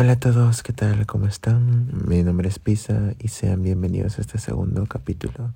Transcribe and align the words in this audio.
Hola 0.00 0.12
a 0.12 0.20
todos, 0.20 0.62
¿qué 0.62 0.72
tal? 0.72 1.06
¿Cómo 1.06 1.26
están? 1.26 1.90
Mi 2.06 2.22
nombre 2.22 2.48
es 2.48 2.60
Pisa 2.60 3.14
y 3.18 3.26
sean 3.26 3.64
bienvenidos 3.64 4.16
a 4.16 4.20
este 4.20 4.38
segundo 4.38 4.86
capítulo 4.86 5.52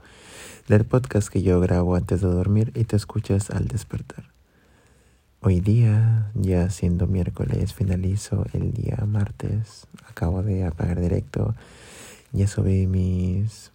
del 0.66 0.84
podcast 0.84 1.28
que 1.28 1.44
yo 1.44 1.60
grabo 1.60 1.94
antes 1.94 2.22
de 2.22 2.26
dormir 2.26 2.72
y 2.74 2.82
te 2.82 2.96
escuchas 2.96 3.50
al 3.50 3.68
despertar. 3.68 4.24
Hoy 5.42 5.60
día, 5.60 6.32
ya 6.34 6.68
siendo 6.70 7.06
miércoles, 7.06 7.72
finalizo 7.72 8.44
el 8.52 8.72
día 8.72 9.04
martes. 9.06 9.86
Acabo 10.10 10.42
de 10.42 10.64
apagar 10.64 11.00
directo. 11.00 11.54
Ya 12.32 12.48
subí 12.48 12.88
mis 12.88 13.70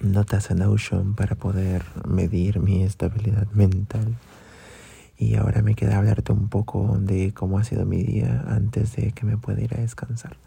notas 0.00 0.50
en 0.50 0.58
Notion 0.58 1.14
para 1.14 1.36
poder 1.36 1.84
medir 2.04 2.58
mi 2.58 2.82
estabilidad 2.82 3.46
mental. 3.52 4.16
Y 5.20 5.34
ahora 5.34 5.60
me 5.60 5.74
queda 5.74 5.98
hablarte 5.98 6.32
un 6.32 6.48
poco 6.48 6.96
de 6.98 7.34
cómo 7.34 7.58
ha 7.58 7.64
sido 7.64 7.84
mi 7.84 8.02
día 8.02 8.42
antes 8.48 8.96
de 8.96 9.12
que 9.12 9.26
me 9.26 9.36
pueda 9.36 9.60
ir 9.60 9.74
a 9.74 9.80
descansar. 9.80 10.38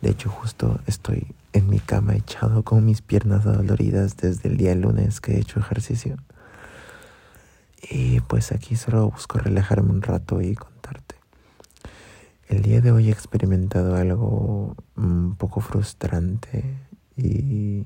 De 0.00 0.08
hecho, 0.08 0.30
justo 0.30 0.80
estoy 0.86 1.26
en 1.52 1.68
mi 1.68 1.80
cama 1.80 2.16
echado 2.16 2.62
con 2.62 2.86
mis 2.86 3.02
piernas 3.02 3.44
doloridas 3.44 4.16
desde 4.16 4.48
el 4.48 4.56
día 4.56 4.74
lunes 4.74 5.20
que 5.20 5.32
he 5.34 5.38
hecho 5.38 5.60
ejercicio. 5.60 6.16
Y 7.90 8.20
pues 8.20 8.52
aquí 8.52 8.74
solo 8.74 9.10
busco 9.10 9.36
relajarme 9.36 9.90
un 9.90 10.00
rato 10.00 10.40
y 10.40 10.54
contarte. 10.54 11.16
El 12.48 12.62
día 12.62 12.80
de 12.80 12.90
hoy 12.90 13.10
he 13.10 13.12
experimentado 13.12 13.96
algo 13.96 14.76
un 14.96 15.36
poco 15.36 15.60
frustrante 15.60 16.64
y 17.18 17.82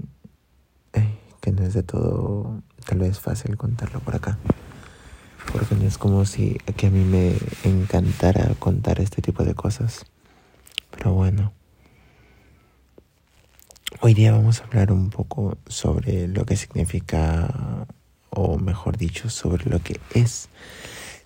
que 1.40 1.50
no 1.50 1.64
es 1.64 1.74
de 1.74 1.82
todo 1.82 2.62
tal 2.86 3.00
vez 3.00 3.18
fácil 3.18 3.56
contarlo 3.56 3.98
por 3.98 4.14
acá 4.14 4.38
porque 5.52 5.74
no 5.74 5.86
es 5.86 5.98
como 5.98 6.24
si 6.24 6.58
que 6.76 6.88
a 6.88 6.90
mí 6.90 7.04
me 7.04 7.34
encantara 7.64 8.54
contar 8.58 9.00
este 9.00 9.22
tipo 9.22 9.44
de 9.44 9.54
cosas. 9.54 10.04
Pero 10.90 11.12
bueno, 11.14 11.52
hoy 14.00 14.14
día 14.14 14.32
vamos 14.32 14.60
a 14.60 14.64
hablar 14.64 14.92
un 14.92 15.10
poco 15.10 15.56
sobre 15.66 16.28
lo 16.28 16.44
que 16.44 16.56
significa, 16.56 17.86
o 18.30 18.58
mejor 18.58 18.96
dicho, 18.96 19.30
sobre 19.30 19.68
lo 19.70 19.80
que 19.80 20.00
es 20.14 20.48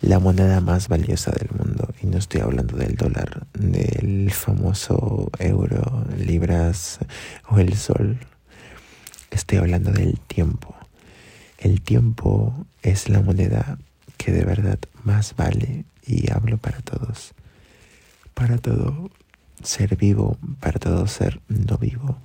la 0.01 0.19
moneda 0.19 0.61
más 0.61 0.89
valiosa 0.89 1.31
del 1.33 1.51
mundo. 1.57 1.89
Y 2.03 2.07
no 2.07 2.19
estoy 2.19 2.41
hablando 2.41 2.77
del 2.77 2.97
dólar, 2.97 3.47
del 3.55 4.31
famoso 4.33 5.31
euro, 5.39 6.05
libras 6.17 6.99
o 7.49 7.59
el 7.59 7.77
sol. 7.77 8.19
Estoy 9.31 9.59
hablando 9.59 9.93
del 9.93 10.19
tiempo. 10.21 10.75
El 11.59 11.81
tiempo 11.81 12.67
es 12.83 13.09
la 13.09 13.21
moneda 13.21 13.79
que 14.23 14.31
de 14.31 14.45
verdad 14.45 14.79
más 15.03 15.35
vale, 15.35 15.85
y 16.07 16.31
hablo 16.31 16.57
para 16.57 16.81
todos, 16.81 17.35
para 18.35 18.57
todo 18.59 19.11
ser 19.63 19.97
vivo, 19.97 20.39
para 20.61 20.79
todo 20.79 21.09
ser 21.09 21.41
no 21.49 21.77
vivo. 21.77 22.19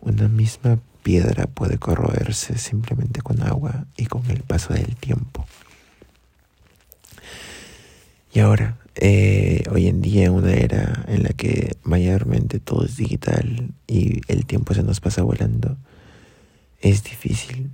Una 0.00 0.28
misma 0.28 0.78
piedra 1.02 1.46
puede 1.46 1.78
corroerse 1.78 2.56
simplemente 2.56 3.20
con 3.20 3.42
agua 3.42 3.86
y 3.96 4.06
con 4.06 4.30
el 4.30 4.42
paso 4.42 4.74
del 4.74 4.94
tiempo. 4.94 5.44
Y 8.32 8.38
ahora, 8.38 8.78
eh, 8.94 9.64
hoy 9.72 9.88
en 9.88 10.00
día, 10.02 10.26
en 10.26 10.32
una 10.32 10.52
era 10.52 11.04
en 11.08 11.24
la 11.24 11.30
que 11.30 11.76
mayormente 11.82 12.60
todo 12.60 12.84
es 12.84 12.96
digital 12.96 13.72
y 13.88 14.20
el 14.28 14.46
tiempo 14.46 14.72
se 14.74 14.84
nos 14.84 15.00
pasa 15.00 15.22
volando, 15.22 15.76
es 16.80 17.02
difícil 17.02 17.70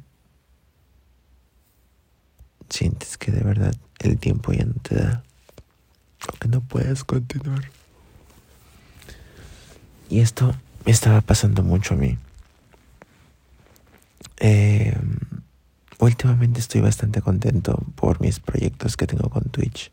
sientes 2.69 3.17
que 3.17 3.33
de 3.33 3.43
verdad 3.43 3.75
el 4.01 4.19
tiempo 4.19 4.53
ya 4.53 4.65
no 4.65 4.75
te 4.75 4.97
da 4.97 5.23
o 6.33 6.37
que 6.39 6.49
no 6.49 6.61
puedes 6.61 7.05
continuar. 7.05 7.71
Y 10.09 10.21
esto 10.21 10.55
me 10.85 10.93
estaba 10.93 11.21
pasando 11.21 11.63
mucho 11.63 11.95
a 11.95 11.97
mí. 11.97 12.19
Em, 14.39 15.19
últimamente 15.99 16.61
estoy 16.61 16.81
bastante 16.81 17.23
contento 17.23 17.83
por 17.95 18.21
mis 18.21 18.41
proyectos 18.41 18.97
que 18.97 19.07
tengo 19.07 19.31
con 19.31 19.45
Twitch. 19.45 19.91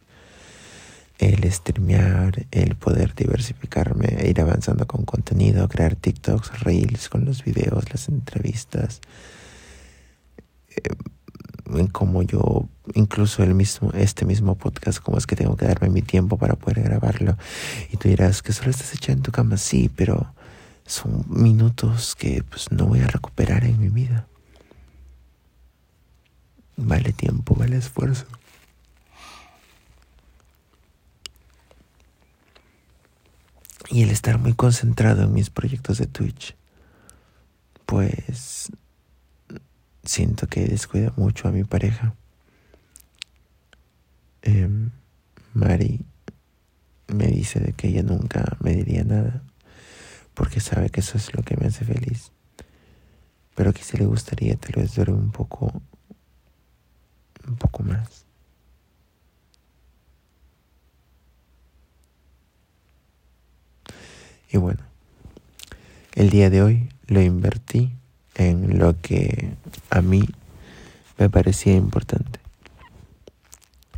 El 1.18 1.50
streamear, 1.52 2.48
el 2.52 2.76
poder 2.76 3.14
diversificarme, 3.14 4.08
e 4.20 4.30
ir 4.30 4.42
avanzando 4.42 4.88
con 4.88 5.06
contenido, 5.06 5.68
crear 5.70 5.96
TikToks, 5.96 6.62
reels 6.62 7.10
con 7.10 7.26
los 7.26 7.44
videos, 7.44 7.92
las 7.92 8.10
entrevistas. 8.10 9.02
Em, 10.70 10.96
en 11.74 11.88
cómo 11.88 12.24
yo, 12.24 12.68
incluso 12.94 13.44
el 13.44 13.54
mismo, 13.54 13.92
este 13.94 14.26
mismo 14.26 14.56
podcast, 14.56 15.00
cómo 15.00 15.18
es 15.18 15.28
que 15.28 15.36
tengo 15.36 15.56
que 15.56 15.66
darme 15.66 15.90
mi 15.90 16.02
tiempo 16.02 16.38
para 16.38 16.56
poder 16.56 16.84
grabarlo. 16.84 17.38
Y 17.92 17.98
tú 17.98 18.10
dirás 18.10 18.42
que 18.42 18.54
solo 18.54 18.72
estás 18.72 18.94
echado 18.94 19.14
en 19.14 19.24
tu 19.24 19.32
cama, 19.32 19.58
sí, 19.58 19.90
pero 19.96 20.34
son 20.86 21.26
minutos 21.28 22.16
que 22.16 22.44
pues 22.44 22.72
no 22.72 22.86
voy 22.86 23.00
a 23.00 23.08
recuperar 23.08 23.64
en 23.64 23.80
mi 23.80 23.90
vida. 23.90 24.28
Vale 26.78 27.14
tiempo, 27.14 27.56
vale 27.56 27.78
esfuerzo. 27.78 28.26
Y 33.90 34.04
el 34.04 34.10
estar 34.10 34.40
muy 34.40 34.54
concentrado 34.54 35.24
en 35.24 35.34
mis 35.34 35.50
proyectos 35.50 35.98
de 35.98 36.08
Twitch, 36.08 36.56
pues 37.86 38.72
siento 40.04 40.48
que 40.48 40.66
descuida 40.66 41.14
mucho 41.16 41.48
a 41.48 41.52
mi 41.52 41.64
pareja. 41.64 42.16
Em, 44.42 44.92
Mari 45.54 46.06
me 47.08 47.28
dice 47.28 47.60
de 47.60 47.74
que 47.74 47.90
ella 47.90 48.04
nunca 48.04 48.58
me 48.62 48.74
diría 48.74 49.04
nada 49.04 49.44
porque 50.34 50.60
sabe 50.60 50.90
que 50.90 51.02
eso 51.02 51.18
es 51.18 51.34
lo 51.36 51.44
que 51.44 51.58
me 51.58 51.68
hace 51.68 51.86
feliz. 51.86 52.32
Pero 53.56 53.74
que 53.74 53.84
si 53.84 53.98
le 53.98 54.06
gustaría 54.06 54.56
tal 54.56 54.82
vez 54.82 54.96
durar 54.96 55.16
un 55.16 55.32
poco, 55.32 55.82
un 57.48 57.56
poco 57.56 57.84
más. 57.84 58.26
Y 64.50 64.58
bueno, 64.58 64.82
el 66.16 66.30
día 66.30 66.50
de 66.50 66.62
hoy 66.62 66.90
lo 67.08 67.22
invertí 67.22 67.94
en 68.36 68.80
lo 68.80 69.00
que 69.02 69.54
a 69.90 70.02
mí 70.02 70.28
me 71.18 71.30
parecía 71.30 71.74
importante. 71.74 72.40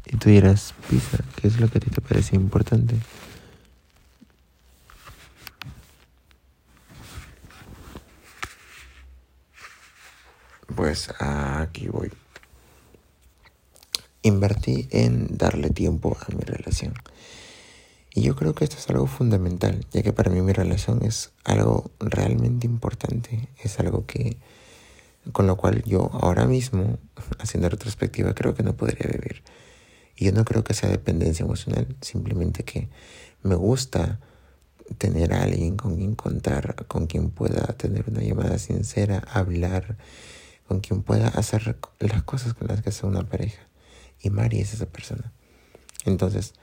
Y 0.06 0.18
tú 0.18 0.30
dirás, 0.30 0.74
Pisa, 0.90 1.24
¿qué 1.36 1.48
es 1.48 1.60
lo 1.60 1.70
que 1.70 1.78
a 1.78 1.82
ti 1.82 1.90
te 1.90 2.02
parecía 2.02 2.38
importante? 2.38 2.96
Pues 10.76 11.14
aquí 11.20 11.88
voy. 11.88 12.12
Invertí 14.22 14.88
en 14.92 15.38
darle 15.38 15.70
tiempo 15.70 16.18
a 16.20 16.34
mi 16.34 16.42
relación. 16.42 16.94
Y 18.14 18.22
yo 18.22 18.36
creo 18.36 18.54
que 18.54 18.64
esto 18.64 18.78
es 18.78 18.88
algo 18.90 19.08
fundamental, 19.08 19.86
ya 19.92 20.04
que 20.04 20.14
para 20.14 20.30
mí 20.30 20.42
mi 20.42 20.54
relación 20.54 21.04
es 21.04 21.32
algo 21.44 21.92
realmente 22.00 22.68
importante, 22.68 23.50
es 23.64 23.80
algo 23.80 24.06
que 24.06 24.38
con 25.32 25.48
lo 25.48 25.56
cual 25.56 25.84
yo 25.84 26.10
ahora 26.14 26.46
mismo, 26.46 27.00
haciendo 27.40 27.70
retrospectiva, 27.70 28.34
creo 28.34 28.54
que 28.54 28.64
no 28.64 28.76
podría 28.76 29.10
vivir. 29.10 29.44
Y 30.16 30.26
yo 30.26 30.32
no 30.32 30.46
creo 30.46 30.64
que 30.64 30.74
sea 30.74 30.90
dependencia 30.90 31.44
emocional, 31.44 31.96
simplemente 32.02 32.64
que 32.64 32.90
me 33.42 33.56
gusta 33.56 34.20
tener 34.98 35.34
a 35.34 35.44
alguien 35.44 35.76
con 35.76 35.96
quien 35.96 36.14
contar, 36.14 36.86
con 36.88 37.08
quien 37.08 37.32
pueda 37.32 37.66
tener 37.78 38.10
una 38.10 38.22
llamada 38.22 38.60
sincera, 38.60 39.24
hablar, 39.32 39.98
con 40.68 40.82
quien 40.82 41.02
pueda 41.02 41.30
hacer 41.30 41.78
las 42.00 42.24
cosas 42.24 42.54
con 42.54 42.68
las 42.68 42.82
que 42.82 42.90
hace 42.90 43.06
una 43.06 43.28
pareja. 43.28 43.68
Y 44.20 44.30
Mari 44.30 44.60
es 44.60 44.74
esa 44.74 44.86
persona. 44.86 45.32
Entonces, 46.06 46.54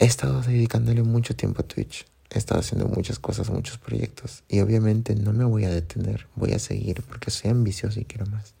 He 0.00 0.06
estado 0.06 0.40
dedicándole 0.40 1.02
mucho 1.02 1.36
tiempo 1.36 1.60
a 1.60 1.66
Twitch. 1.66 2.06
He 2.30 2.38
estado 2.38 2.60
haciendo 2.60 2.88
muchas 2.88 3.18
cosas, 3.18 3.50
muchos 3.50 3.76
proyectos. 3.76 4.44
Y 4.48 4.60
obviamente 4.60 5.14
no 5.14 5.34
me 5.34 5.44
voy 5.44 5.66
a 5.66 5.68
detener, 5.68 6.26
voy 6.36 6.52
a 6.52 6.58
seguir 6.58 7.02
porque 7.02 7.30
soy 7.30 7.50
ambicioso 7.50 8.00
y 8.00 8.06
quiero 8.06 8.24
más. 8.24 8.54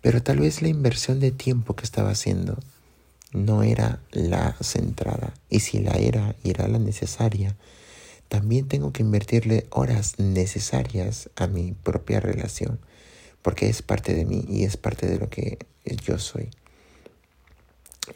Pero 0.00 0.24
tal 0.24 0.40
vez 0.40 0.60
la 0.60 0.66
inversión 0.66 1.20
de 1.20 1.30
tiempo 1.30 1.76
que 1.76 1.84
estaba 1.84 2.10
haciendo 2.10 2.58
no 3.32 3.62
era 3.62 4.00
la 4.10 4.56
centrada. 4.60 5.34
Y 5.48 5.60
si 5.60 5.78
la 5.78 5.92
era 5.92 6.34
y 6.42 6.50
era 6.50 6.66
la 6.66 6.80
necesaria, 6.80 7.54
también 8.26 8.66
tengo 8.66 8.92
que 8.92 9.04
invertirle 9.04 9.68
horas 9.70 10.18
necesarias 10.18 11.30
a 11.36 11.46
mi 11.46 11.74
propia 11.74 12.18
relación. 12.18 12.80
Porque 13.40 13.68
es 13.68 13.82
parte 13.82 14.14
de 14.14 14.24
mí 14.24 14.44
y 14.48 14.64
es 14.64 14.76
parte 14.76 15.06
de 15.06 15.20
lo 15.20 15.30
que 15.30 15.58
yo 16.04 16.18
soy. 16.18 16.50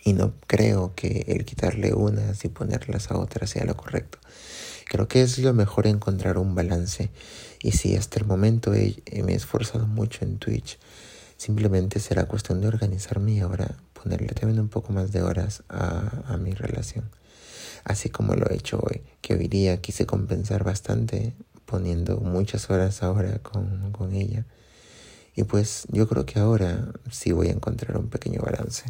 Y 0.03 0.15
no 0.15 0.35
creo 0.47 0.95
que 0.95 1.25
el 1.29 1.45
quitarle 1.45 1.93
unas 1.95 2.45
y 2.45 2.49
ponerlas 2.49 3.11
a 3.11 3.19
otras 3.19 3.51
sea 3.51 3.65
lo 3.65 3.77
correcto. 3.77 4.19
Creo 4.89 5.07
que 5.09 5.23
es 5.23 5.39
lo 5.39 5.53
mejor 5.55 5.87
encontrar 5.87 6.39
un 6.39 6.55
balance. 6.55 7.11
Y 7.63 7.73
si 7.73 7.97
hasta 7.97 8.19
el 8.19 8.27
momento 8.27 8.71
me 8.73 9.33
he 9.33 9.35
esforzado 9.35 9.87
mucho 9.87 10.25
en 10.25 10.39
Twitch, 10.39 10.79
simplemente 11.37 12.01
será 12.01 12.27
cuestión 12.27 12.61
de 12.61 12.69
organizarme 12.69 13.33
y 13.33 13.41
ahora 13.41 13.77
ponerle 13.93 14.29
también 14.29 14.59
un 14.61 14.69
poco 14.69 14.93
más 14.93 15.13
de 15.13 15.23
horas 15.23 15.63
a, 15.69 16.23
a 16.27 16.37
mi 16.39 16.53
relación. 16.55 17.11
así 17.85 18.11
como 18.11 18.35
lo 18.35 18.49
he 18.51 18.55
hecho 18.55 18.81
hoy, 18.81 19.03
que 19.21 19.35
hoy 19.35 19.49
día 19.49 19.81
quise 19.81 20.07
compensar 20.07 20.65
bastante 20.65 21.35
poniendo 21.67 22.19
muchas 22.19 22.71
horas 22.71 23.03
ahora 23.03 23.39
con, 23.39 23.93
con 23.93 24.13
ella. 24.15 24.45
Y 25.37 25.45
pues 25.45 25.87
yo 25.91 26.09
creo 26.09 26.27
que 26.27 26.39
ahora 26.41 26.93
sí 27.11 27.33
voy 27.33 27.49
a 27.49 27.53
encontrar 27.53 27.97
un 27.97 28.09
pequeño 28.09 28.41
balance. 28.43 28.85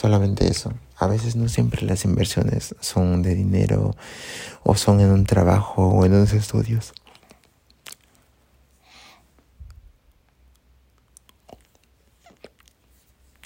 Solamente 0.00 0.46
eso. 0.46 0.72
A 0.96 1.08
veces 1.08 1.34
no 1.34 1.48
siempre 1.48 1.82
las 1.82 2.04
inversiones 2.04 2.76
son 2.78 3.20
de 3.20 3.34
dinero 3.34 3.96
o 4.62 4.76
son 4.76 5.00
en 5.00 5.10
un 5.10 5.24
trabajo 5.24 5.88
o 5.88 6.06
en 6.06 6.12
unos 6.12 6.32
estudios. 6.34 6.92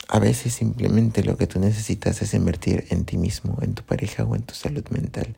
A 0.09 0.19
veces 0.19 0.53
simplemente 0.53 1.25
lo 1.25 1.39
que 1.39 1.47
tú 1.47 1.59
necesitas 1.59 2.21
es 2.21 2.35
invertir 2.35 2.85
en 2.91 3.07
ti 3.07 3.17
mismo, 3.17 3.57
en 3.63 3.73
tu 3.73 3.83
pareja 3.83 4.25
o 4.25 4.37
en 4.37 4.43
tu 4.43 4.55
salud 4.55 4.85
mental. 4.91 5.35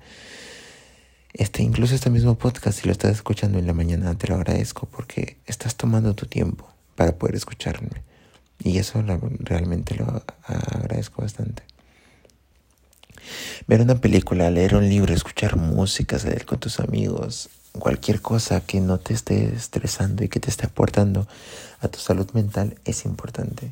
Este, 1.33 1.63
incluso 1.63 1.95
este 1.95 2.11
mismo 2.11 2.35
podcast, 2.35 2.81
si 2.81 2.87
lo 2.89 2.93
estás 2.93 3.13
escuchando 3.13 3.61
en 3.61 3.69
la 3.69 3.73
mañana, 3.73 4.19
te 4.19 4.27
lo 4.27 4.35
agradezco 4.35 4.87
porque 4.87 5.37
estás 5.47 5.77
tomando 5.77 6.17
tu 6.17 6.27
tiempo 6.27 6.69
para 6.97 7.17
poder 7.17 7.37
escucharme. 7.37 8.03
Y 8.63 8.79
eso 8.79 9.03
realmente 9.41 9.95
lo 9.95 10.23
agradezco 10.47 11.23
bastante. 11.23 11.63
Ver 13.67 13.81
una 13.81 14.01
película, 14.01 14.51
leer 14.51 14.75
un 14.75 14.89
libro, 14.89 15.15
escuchar 15.15 15.57
música, 15.57 16.19
salir 16.19 16.45
con 16.45 16.61
tus 16.61 16.81
amigos, 16.81 17.49
cualquier 17.79 18.21
cosa 18.21 18.61
que 18.61 18.81
no 18.81 18.99
te 18.99 19.15
esté 19.15 19.55
estresando 19.55 20.23
y 20.25 20.29
que 20.29 20.41
te 20.41 20.51
esté 20.51 20.67
aportando 20.67 21.27
a 21.81 21.89
tu 21.89 21.99
salud 21.99 22.31
mental 22.33 22.79
es 22.85 23.05
importante. 23.05 23.71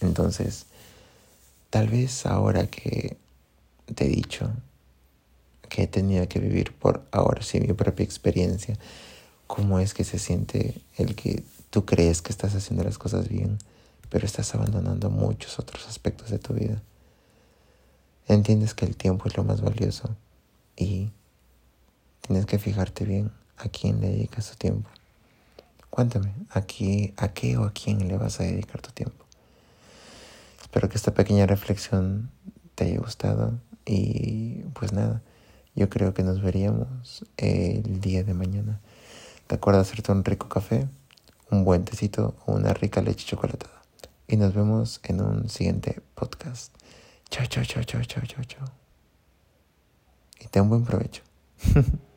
Entonces, 0.00 0.66
tal 1.70 1.88
vez 1.88 2.26
ahora 2.26 2.66
que 2.66 3.16
te 3.94 4.06
he 4.06 4.08
dicho 4.08 4.50
que 5.68 5.84
he 5.84 5.86
tenido 5.86 6.28
que 6.28 6.40
vivir 6.40 6.72
por 6.72 7.06
ahora 7.12 7.42
sí 7.42 7.60
mi 7.60 7.72
propia 7.72 8.04
experiencia, 8.04 8.76
cómo 9.46 9.78
es 9.78 9.94
que 9.94 10.04
se 10.04 10.18
siente 10.18 10.74
el 10.96 11.14
que 11.14 11.42
tú 11.70 11.84
crees 11.84 12.22
que 12.22 12.32
estás 12.32 12.54
haciendo 12.54 12.84
las 12.84 12.98
cosas 12.98 13.28
bien, 13.28 13.58
pero 14.10 14.26
estás 14.26 14.54
abandonando 14.54 15.08
muchos 15.08 15.58
otros 15.58 15.88
aspectos 15.88 16.30
de 16.30 16.38
tu 16.38 16.52
vida. 16.52 16.82
Entiendes 18.28 18.74
que 18.74 18.84
el 18.84 18.96
tiempo 18.96 19.28
es 19.28 19.36
lo 19.36 19.44
más 19.44 19.60
valioso 19.60 20.16
y 20.76 21.10
tienes 22.20 22.46
que 22.46 22.58
fijarte 22.58 23.04
bien 23.04 23.32
a 23.56 23.68
quién 23.68 24.00
le 24.00 24.08
dedicas 24.08 24.50
tu 24.50 24.56
tiempo. 24.56 24.90
Cuéntame, 25.88 26.32
¿a 26.50 26.62
qué, 26.62 27.14
¿a 27.16 27.28
qué 27.28 27.56
o 27.56 27.64
a 27.64 27.72
quién 27.72 28.06
le 28.06 28.16
vas 28.16 28.40
a 28.40 28.44
dedicar 28.44 28.80
tu 28.80 28.90
tiempo? 28.90 29.24
Espero 30.60 30.88
que 30.88 30.96
esta 30.96 31.14
pequeña 31.14 31.46
reflexión 31.46 32.30
te 32.74 32.84
haya 32.84 32.98
gustado 32.98 33.58
y 33.84 34.62
pues 34.74 34.92
nada, 34.92 35.22
yo 35.74 35.88
creo 35.88 36.14
que 36.14 36.22
nos 36.22 36.42
veríamos 36.42 37.24
el 37.36 38.00
día 38.00 38.22
de 38.22 38.34
mañana. 38.34 38.80
Recuerda 39.48 39.80
hacerte 39.80 40.12
un 40.12 40.24
rico 40.24 40.48
café, 40.48 40.88
un 41.50 41.64
buen 41.64 41.84
tecito 41.84 42.36
o 42.46 42.52
una 42.52 42.72
rica 42.72 43.02
leche 43.02 43.26
chocolatada. 43.26 43.79
Y 44.30 44.36
nos 44.36 44.54
vemos 44.54 45.00
en 45.02 45.20
un 45.20 45.48
siguiente 45.48 46.02
podcast. 46.14 46.72
Chao, 47.30 47.46
chao, 47.46 47.64
chao, 47.64 47.82
chao, 47.82 48.04
chao, 48.04 48.22
chao, 48.24 48.44
chao. 48.44 48.64
Y 50.38 50.46
ten 50.46 50.68
buen 50.68 50.84
provecho. 50.84 51.24